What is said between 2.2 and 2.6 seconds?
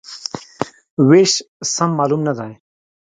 نه دی.